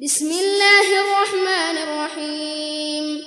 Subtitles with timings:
[0.00, 3.24] بسم الله الرحمن الرحيم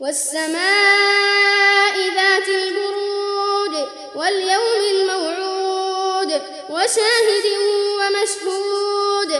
[0.00, 7.46] والسماء ذات البرود واليوم الموعود وشاهد
[7.98, 9.32] ومشهود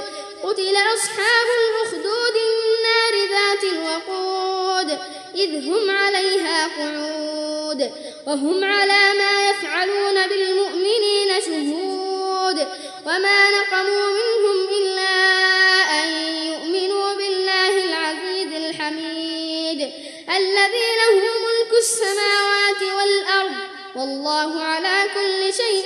[0.43, 4.99] قتل أصحاب الأخدود النار ذات الوقود
[5.35, 7.91] إذ هم عليها قعود
[8.27, 12.67] وهم على ما يفعلون بالمؤمنين شهود
[13.07, 14.30] وما نقموا من
[20.37, 23.57] الذي له ملك السماوات والأرض
[23.97, 25.85] والله على كل شيء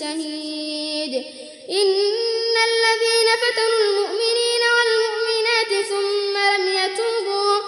[0.00, 1.24] شهيد
[1.70, 7.58] إن الذين فتنوا المؤمنين والمؤمنات ثم لم يتوبوا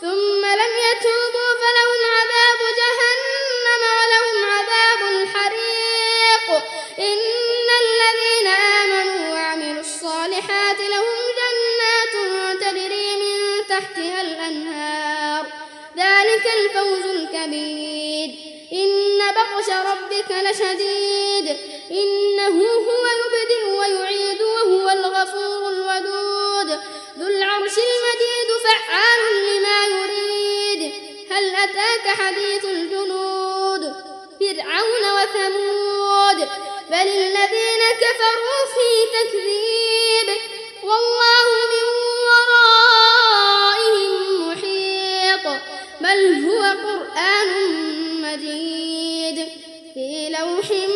[0.00, 6.62] ثم لم يتوبوا فلهم عذاب جهنم ولهم عذاب الحريق
[6.98, 12.12] إن الذين آمنوا وعملوا الصالحات لهم جنات
[12.60, 15.03] تجري من تحتها الأنهار
[16.44, 18.30] ذلك الفوز الكبير
[18.72, 21.56] إن بطش ربك لشديد
[21.90, 26.80] إنه هو يبدئ ويعيد وهو الغفور الودود
[27.18, 30.92] ذو العرش المديد فعال لما يريد
[31.30, 33.94] هل أتاك حديث الجنود
[34.40, 36.48] فرعون وثمود
[36.90, 39.73] بل الذين كفروا في تكذيب
[46.00, 47.50] بل هو قرآن
[48.22, 49.46] مجيد
[49.94, 50.93] في لوح